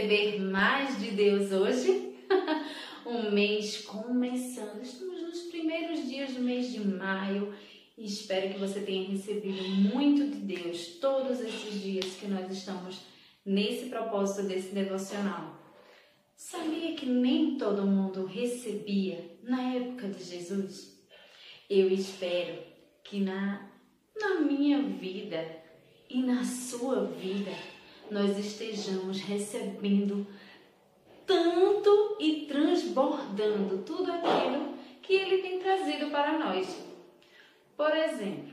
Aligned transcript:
receber 0.00 0.40
mais 0.40 0.98
de 0.98 1.10
Deus 1.10 1.52
hoje? 1.52 2.14
um 3.04 3.30
mês 3.30 3.82
começando. 3.82 4.80
Estamos 4.80 5.20
nos 5.22 5.40
primeiros 5.50 6.08
dias 6.08 6.32
do 6.32 6.40
mês 6.40 6.72
de 6.72 6.80
maio 6.80 7.54
e 7.98 8.06
espero 8.06 8.54
que 8.54 8.58
você 8.58 8.80
tenha 8.80 9.10
recebido 9.10 9.62
muito 9.68 10.24
de 10.24 10.56
Deus 10.56 10.98
todos 11.00 11.40
esses 11.40 11.82
dias 11.82 12.14
que 12.14 12.26
nós 12.28 12.50
estamos 12.50 13.00
nesse 13.44 13.90
propósito 13.90 14.48
desse 14.48 14.74
devocional. 14.74 15.60
Sabia 16.34 16.94
que 16.94 17.04
nem 17.04 17.58
todo 17.58 17.86
mundo 17.86 18.24
recebia 18.24 19.38
na 19.42 19.74
época 19.74 20.08
de 20.08 20.24
Jesus? 20.24 20.98
Eu 21.68 21.90
espero 21.90 22.58
que 23.04 23.20
na, 23.20 23.70
na 24.18 24.40
minha 24.40 24.80
vida 24.80 25.44
e 26.08 26.22
na 26.22 26.42
sua 26.42 27.04
vida 27.04 27.52
nós 28.10 28.38
estejamos 28.38 29.20
recebendo 29.20 30.26
tanto 31.26 32.16
e 32.18 32.46
transbordando 32.46 33.78
tudo 33.78 34.10
aquilo 34.10 34.74
que 35.00 35.14
Ele 35.14 35.38
tem 35.42 35.60
trazido 35.60 36.10
para 36.10 36.38
nós. 36.38 36.66
Por 37.76 37.96
exemplo, 37.96 38.52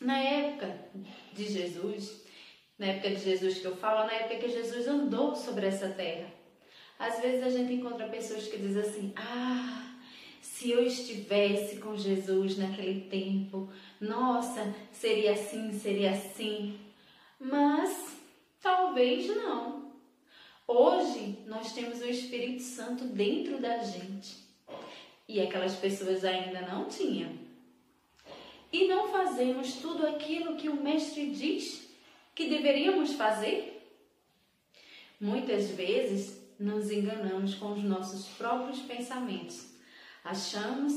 na 0.00 0.18
época 0.18 0.76
de 1.32 1.44
Jesus, 1.44 2.24
na 2.78 2.86
época 2.86 3.10
de 3.10 3.20
Jesus 3.22 3.58
que 3.58 3.64
eu 3.64 3.76
falo, 3.76 4.06
na 4.06 4.12
época 4.12 4.40
que 4.40 4.48
Jesus 4.48 4.86
andou 4.88 5.34
sobre 5.34 5.66
essa 5.66 5.88
terra, 5.90 6.32
às 6.98 7.20
vezes 7.20 7.44
a 7.44 7.48
gente 7.48 7.72
encontra 7.72 8.08
pessoas 8.08 8.48
que 8.48 8.58
dizem 8.58 8.82
assim: 8.82 9.12
Ah, 9.16 9.96
se 10.40 10.70
eu 10.70 10.84
estivesse 10.84 11.76
com 11.76 11.96
Jesus 11.96 12.58
naquele 12.58 13.02
tempo, 13.02 13.70
nossa, 14.00 14.74
seria 14.92 15.32
assim, 15.32 15.72
seria 15.72 16.10
assim. 16.10 16.76
Mas 17.38 18.17
talvez 18.68 19.26
não. 19.28 19.92
Hoje 20.66 21.38
nós 21.46 21.72
temos 21.72 22.00
o 22.00 22.04
Espírito 22.04 22.62
Santo 22.62 23.04
dentro 23.04 23.58
da 23.58 23.78
gente 23.78 24.36
e 25.26 25.40
aquelas 25.40 25.74
pessoas 25.76 26.22
ainda 26.22 26.60
não 26.60 26.84
tinham. 26.84 27.32
E 28.70 28.86
não 28.86 29.08
fazemos 29.08 29.76
tudo 29.76 30.06
aquilo 30.06 30.56
que 30.56 30.68
o 30.68 30.82
Mestre 30.82 31.30
diz 31.30 31.88
que 32.34 32.50
deveríamos 32.50 33.14
fazer? 33.14 33.74
Muitas 35.18 35.70
vezes 35.70 36.38
nos 36.60 36.90
enganamos 36.90 37.54
com 37.54 37.72
os 37.72 37.82
nossos 37.82 38.26
próprios 38.36 38.80
pensamentos. 38.80 39.72
Achamos 40.22 40.92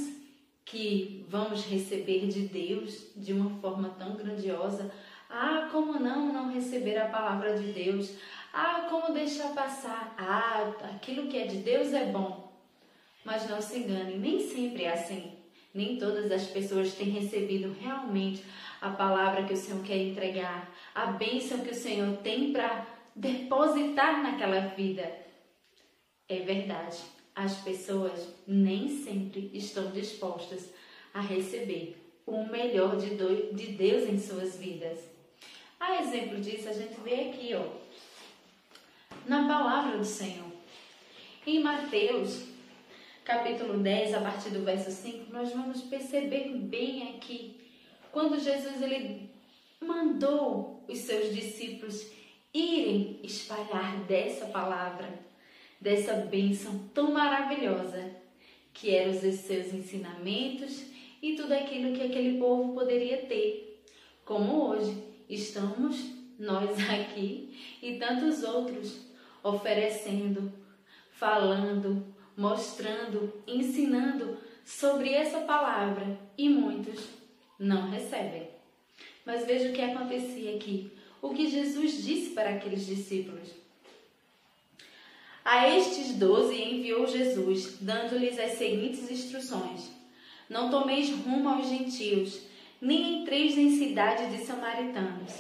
que 0.66 1.26
vamos 1.30 1.64
receber 1.64 2.28
de 2.28 2.42
Deus 2.42 3.08
de 3.16 3.31
uma 3.31 3.62
forma 3.62 3.90
tão 3.98 4.16
grandiosa. 4.18 4.94
Ah, 5.34 5.70
como 5.72 5.98
não 5.98 6.34
não 6.34 6.52
receber 6.52 6.98
a 6.98 7.08
palavra 7.08 7.58
de 7.58 7.72
Deus? 7.72 8.14
Ah, 8.54 8.88
como 8.90 9.14
deixar 9.14 9.56
passar? 9.56 10.14
Ah, 10.18 10.74
aquilo 10.94 11.30
que 11.30 11.38
é 11.38 11.48
de 11.48 11.58
Deus 11.58 11.94
é 11.94 12.06
bom. 12.08 12.52
Mas 13.24 13.50
não 13.50 13.62
se 13.62 13.80
engane, 13.80 14.18
nem 14.18 14.42
sempre 14.42 14.84
é 14.84 14.92
assim. 14.92 15.32
Nem 15.74 15.98
todas 15.98 16.30
as 16.30 16.48
pessoas 16.48 16.94
têm 16.96 17.09
recebido 17.12 17.74
realmente 17.80 18.44
a 18.82 18.90
palavra 18.90 19.46
que 19.46 19.54
o 19.54 19.58
Senhor 19.58 19.82
quer 19.84 19.98
entregar, 19.98 20.70
a 20.94 21.06
bênção 21.08 21.59
que 21.59 21.72
o 21.72 21.76
Senhor 21.76 22.18
tem 22.18 22.52
para 22.52 22.86
depositar 23.16 24.22
naquela 24.22 24.68
vida. 24.68 25.09
É 26.28 26.40
verdade, 26.40 26.98
as 27.34 27.56
pessoas 27.58 28.28
nem 28.46 28.90
sempre 28.90 29.50
estão 29.54 29.92
dispostas 29.92 30.70
a 31.14 31.22
receber 31.22 31.98
o 32.26 32.46
melhor 32.46 32.98
de, 32.98 33.16
Deus 33.74 34.09
em 34.09 34.20
suas 34.20 34.58
vidas. 34.58 35.21
A 35.82 36.00
exemplo 36.00 36.40
disso, 36.40 36.70
a 36.70 36.74
gente 36.74 36.94
vê 37.02 37.30
aqui, 37.30 37.56
ó, 37.56 37.66
na 39.26 39.48
palavra 39.48 39.98
do 39.98 40.06
Senhor. 40.06 40.46
Em 41.44 41.60
Mateus, 41.60 42.44
capítulo 43.25 43.80
10, 43.80 44.14
a 44.14 44.22
partir 44.22 44.52
do 44.52 44.64
verso 44.64 44.92
5, 44.92 45.34
nós 45.34 45.52
vamos 45.52 45.81
perceber 45.81 46.50
bem 46.50 47.16
aqui, 47.16 47.59
quando 48.12 48.40
Jesus 48.40 48.80
ele 48.80 49.28
mandou 49.80 50.84
os 50.88 51.00
seus 51.00 51.34
discípulos 51.34 52.12
irem 52.53 53.19
espalhar 53.24 54.03
dessa 54.03 54.46
palavra 54.46 55.09
dessa 55.80 56.13
bênção 56.13 56.78
tão 56.94 57.12
maravilhosa 57.12 58.12
que 58.72 58.94
eram 58.94 59.13
os 59.13 59.18
seus 59.18 59.74
ensinamentos 59.74 60.84
e 61.24 61.36
tudo 61.36 61.53
aquilo 61.53 61.96
que 61.96 62.03
aquele 62.03 62.38
povo 62.38 62.75
poderia 62.75 63.25
ter. 63.25 63.81
Como 64.24 64.68
hoje 64.68 65.11
estamos 65.34 66.12
nós 66.38 66.72
aqui 66.90 67.58
e 67.81 67.97
tantos 67.97 68.44
outros 68.44 69.06
oferecendo, 69.44 70.52
falando, 71.12 72.06
mostrando, 72.36 73.34
ensinando 73.47 74.38
sobre 74.66 75.14
essa 75.14 75.42
palavra 75.42 76.19
e 76.38 76.50
muitos 76.50 77.06
não 77.59 77.90
recebem. 77.90 78.50
Mas 79.25 79.46
veja 79.46 79.69
o 79.69 79.74
que 79.74 79.81
acontecia 79.81 80.56
aqui, 80.56 80.92
o 81.22 81.30
que 81.30 81.48
Jesus 81.48 82.03
disse 82.03 82.31
para 82.31 82.50
aqueles 82.50 82.86
discípulos. 82.86 83.50
A 85.44 85.69
estes 85.69 86.16
doze 86.16 86.56
enviou 86.56 87.08
Jesus, 87.08 87.78
dando-lhes 87.81 88.38
as 88.40 88.53
seguintes 88.53 89.09
instruções: 89.09 89.90
Não 90.50 90.69
tomeis 90.69 91.09
rumo 91.09 91.50
aos 91.50 91.68
gentios, 91.68 92.42
nem 92.81 93.22
entreis 93.22 93.56
em 93.58 93.78
cidade 93.78 94.36
de 94.36 94.44
samaritanos, 94.44 95.31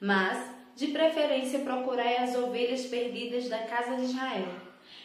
mas, 0.00 0.50
de 0.74 0.86
preferência, 0.88 1.58
procurai 1.58 2.16
as 2.16 2.34
ovelhas 2.34 2.86
perdidas 2.86 3.48
da 3.48 3.58
casa 3.58 3.96
de 3.96 4.04
Israel. 4.04 4.48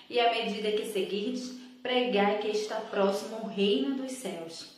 E 0.09 0.19
à 0.19 0.31
medida 0.31 0.71
que 0.71 0.85
seguirdes, 0.85 1.59
pregai 1.81 2.39
que 2.39 2.47
está 2.47 2.75
próximo 2.77 3.41
o 3.43 3.47
reino 3.47 3.95
dos 3.95 4.13
céus. 4.13 4.77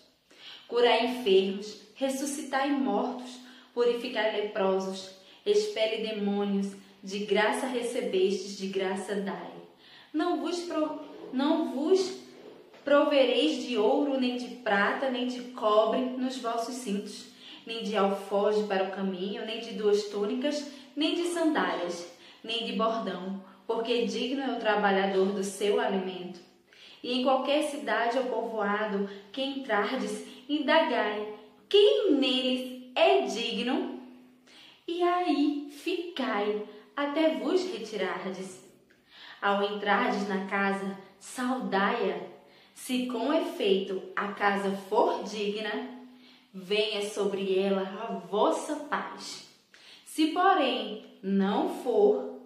Curai 0.68 1.06
enfermos, 1.06 1.80
ressuscitai 1.96 2.72
mortos, 2.72 3.40
purificai 3.74 4.42
leprosos, 4.42 5.12
expele 5.46 6.08
demônios, 6.08 6.72
de 7.04 7.20
graça 7.20 7.68
recebestes, 7.68 8.58
de 8.58 8.68
graça 8.68 9.14
dai. 9.16 9.52
Não 10.12 10.42
vos, 10.42 10.62
pro, 10.62 11.02
não 11.32 11.72
vos 11.72 12.25
provereis 13.16 13.66
de 13.66 13.78
ouro, 13.78 14.20
nem 14.20 14.36
de 14.36 14.56
prata, 14.56 15.10
nem 15.10 15.26
de 15.26 15.40
cobre 15.52 16.02
nos 16.02 16.38
vossos 16.40 16.76
cintos, 16.76 17.28
nem 17.66 17.82
de 17.82 17.96
alfoge 17.96 18.68
para 18.68 18.84
o 18.84 18.92
caminho, 18.92 19.46
nem 19.46 19.62
de 19.62 19.72
duas 19.72 20.04
túnicas, 20.10 20.70
nem 20.94 21.16
de 21.16 21.24
sandálias, 21.24 22.14
nem 22.44 22.66
de 22.66 22.74
bordão, 22.74 23.42
porque 23.66 24.06
digno 24.06 24.42
é 24.42 24.52
o 24.52 24.60
trabalhador 24.60 25.28
do 25.28 25.46
seu 25.46 25.80
alimento. 25.80 26.42
E 27.02 27.14
em 27.14 27.24
qualquer 27.24 27.64
cidade 27.64 28.18
ou 28.18 28.26
povoado 28.26 29.10
que 29.32 29.42
entrardes, 29.42 30.28
indagai 30.50 31.26
quem 31.70 32.12
neles 32.12 32.92
é 32.94 33.22
digno, 33.22 33.98
e 34.86 35.02
aí 35.02 35.70
ficai 35.72 36.64
até 36.94 37.36
vos 37.36 37.64
retirardes. 37.64 38.62
Ao 39.42 39.64
entrardes 39.64 40.28
na 40.28 40.48
casa, 40.48 40.98
saudai-a. 41.18 42.35
Se 42.76 43.08
com 43.08 43.34
efeito 43.34 44.04
a 44.16 44.34
casa 44.34 44.70
for 44.90 45.24
digna, 45.24 45.90
venha 46.54 47.10
sobre 47.10 47.58
ela 47.58 47.82
a 47.82 48.14
vossa 48.28 48.76
paz. 48.76 49.50
Se, 50.06 50.28
porém, 50.28 51.04
não 51.24 51.70
for, 51.82 52.42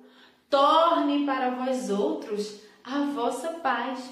torne 0.49 1.25
para 1.25 1.49
vós 1.49 1.89
outros 1.89 2.61
a 2.83 2.99
vossa 3.05 3.53
paz. 3.53 4.07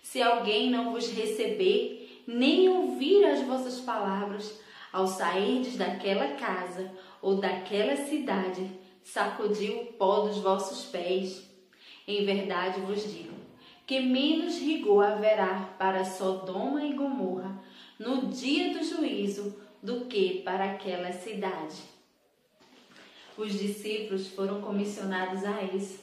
Se 0.00 0.22
alguém 0.22 0.70
não 0.70 0.92
vos 0.92 1.10
receber, 1.10 2.22
nem 2.26 2.68
ouvir 2.68 3.26
as 3.26 3.42
vossas 3.42 3.80
palavras, 3.80 4.58
ao 4.92 5.06
sairdes 5.06 5.76
daquela 5.76 6.36
casa 6.36 6.90
ou 7.20 7.34
daquela 7.34 7.96
cidade, 7.96 8.70
sacudiu 9.02 9.82
o 9.82 9.86
pó 9.94 10.20
dos 10.20 10.38
vossos 10.38 10.84
pés 10.86 11.46
em 12.06 12.24
verdade 12.24 12.80
vos 12.80 13.02
digo 13.12 13.37
que 13.88 14.00
menos 14.00 14.58
rigor 14.58 15.02
haverá 15.02 15.74
para 15.78 16.04
Sodoma 16.04 16.84
e 16.84 16.92
Gomorra 16.92 17.58
no 17.98 18.26
dia 18.26 18.74
do 18.74 18.84
juízo 18.84 19.58
do 19.82 20.04
que 20.04 20.42
para 20.42 20.72
aquela 20.72 21.10
cidade. 21.10 21.76
Os 23.34 23.58
discípulos 23.58 24.28
foram 24.28 24.60
comissionados 24.60 25.42
a 25.42 25.62
isso, 25.62 26.00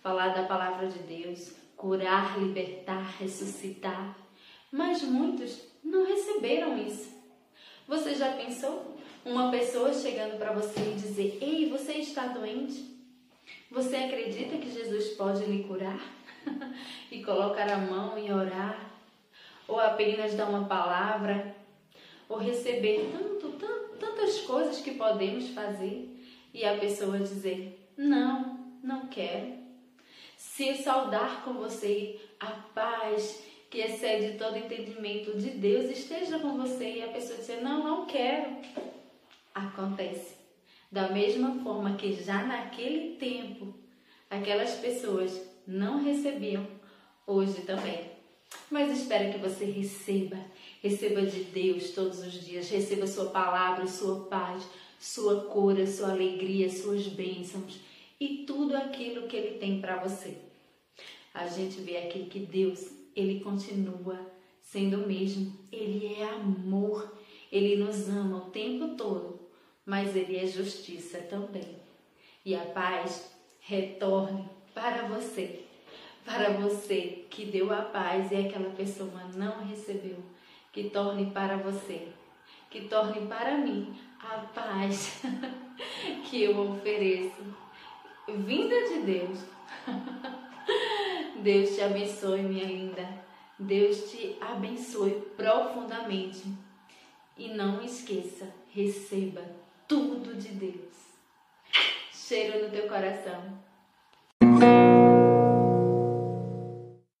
falar 0.00 0.28
da 0.28 0.44
palavra 0.44 0.86
de 0.86 1.00
Deus, 1.00 1.52
curar, 1.76 2.38
libertar, 2.40 3.16
ressuscitar, 3.18 4.16
mas 4.72 5.02
muitos 5.02 5.60
não 5.84 6.06
receberam 6.06 6.78
isso. 6.78 7.12
Você 7.86 8.14
já 8.14 8.32
pensou? 8.32 8.96
Uma 9.22 9.50
pessoa 9.50 9.92
chegando 9.92 10.38
para 10.38 10.54
você 10.54 10.80
e 10.80 10.94
dizer: 10.94 11.36
Ei, 11.42 11.68
você 11.68 11.92
está 11.94 12.28
doente? 12.28 12.86
Você 13.70 13.96
acredita 13.96 14.56
que 14.56 14.70
Jesus 14.70 15.08
pode 15.08 15.44
lhe 15.44 15.64
curar? 15.64 16.17
e 17.10 17.22
colocar 17.24 17.68
a 17.70 17.78
mão 17.78 18.18
e 18.18 18.32
orar? 18.32 18.90
Ou 19.66 19.78
apenas 19.78 20.34
dar 20.34 20.48
uma 20.48 20.66
palavra? 20.66 21.54
Ou 22.28 22.38
receber 22.38 23.10
tanto, 23.12 23.52
tanto, 23.58 23.96
tantas 23.98 24.40
coisas 24.40 24.80
que 24.80 24.92
podemos 24.92 25.48
fazer 25.50 26.08
e 26.52 26.64
a 26.64 26.76
pessoa 26.76 27.18
dizer: 27.18 27.88
Não, 27.96 28.58
não 28.82 29.06
quero. 29.06 29.58
se 30.36 30.76
saudar 30.76 31.42
com 31.44 31.54
você, 31.54 32.20
a 32.38 32.46
paz 32.46 33.42
que 33.70 33.80
excede 33.80 34.38
todo 34.38 34.56
entendimento 34.56 35.36
de 35.36 35.50
Deus 35.50 35.90
esteja 35.90 36.38
com 36.38 36.56
você 36.56 36.96
e 36.96 37.02
a 37.02 37.08
pessoa 37.08 37.38
dizer: 37.38 37.62
Não, 37.62 37.84
não 37.84 38.06
quero. 38.06 38.56
Acontece. 39.54 40.36
Da 40.90 41.08
mesma 41.10 41.62
forma 41.62 41.96
que 41.96 42.12
já 42.12 42.44
naquele 42.44 43.16
tempo 43.16 43.74
aquelas 44.30 44.74
pessoas 44.76 45.47
não 45.68 46.02
recebiam, 46.02 46.66
hoje 47.26 47.60
também. 47.60 48.10
Mas 48.70 48.98
espero 48.98 49.30
que 49.30 49.38
você 49.38 49.66
receba, 49.66 50.38
receba 50.82 51.20
de 51.20 51.44
Deus 51.44 51.90
todos 51.90 52.20
os 52.20 52.32
dias, 52.32 52.70
receba 52.70 53.06
sua 53.06 53.26
palavra, 53.26 53.86
sua 53.86 54.24
paz, 54.24 54.66
sua 54.98 55.42
cura, 55.44 55.86
sua 55.86 56.12
alegria, 56.12 56.70
suas 56.70 57.06
bênçãos 57.08 57.80
e 58.18 58.44
tudo 58.46 58.74
aquilo 58.74 59.28
que 59.28 59.36
Ele 59.36 59.58
tem 59.58 59.78
para 59.78 59.96
você. 59.96 60.38
A 61.34 61.46
gente 61.46 61.80
vê 61.82 61.98
aqui 61.98 62.24
que 62.24 62.38
Deus, 62.38 62.88
Ele 63.14 63.40
continua 63.40 64.18
sendo 64.62 65.04
o 65.04 65.06
mesmo. 65.06 65.52
Ele 65.70 66.14
é 66.14 66.24
amor, 66.30 67.14
Ele 67.52 67.76
nos 67.76 68.08
ama 68.08 68.38
o 68.38 68.50
tempo 68.50 68.96
todo, 68.96 69.38
mas 69.84 70.16
Ele 70.16 70.38
é 70.38 70.46
justiça 70.46 71.18
também. 71.18 71.76
E 72.42 72.54
a 72.54 72.64
paz 72.64 73.30
retorne 73.60 74.57
para 74.78 75.08
você, 75.08 75.64
para 76.24 76.50
você 76.50 77.24
que 77.28 77.46
deu 77.46 77.72
a 77.72 77.82
paz 77.82 78.30
e 78.30 78.36
aquela 78.36 78.70
pessoa 78.70 79.24
não 79.34 79.66
recebeu, 79.66 80.22
que 80.72 80.88
torne 80.88 81.32
para 81.32 81.56
você, 81.56 82.08
que 82.70 82.82
torne 82.82 83.26
para 83.26 83.58
mim 83.58 83.98
a 84.20 84.38
paz 84.54 85.20
que 86.30 86.44
eu 86.44 86.56
ofereço, 86.60 87.42
vinda 88.28 88.88
de 88.88 89.00
Deus. 89.00 89.40
Deus 91.42 91.74
te 91.74 91.80
abençoe, 91.80 92.42
minha 92.42 92.64
linda. 92.64 93.08
Deus 93.58 94.10
te 94.10 94.36
abençoe 94.40 95.20
profundamente. 95.36 96.44
E 97.36 97.48
não 97.48 97.82
esqueça, 97.82 98.52
receba 98.70 99.42
tudo 99.86 100.34
de 100.34 100.48
Deus. 100.48 100.94
Cheiro 102.12 102.64
no 102.64 102.70
teu 102.70 102.88
coração. 102.88 103.67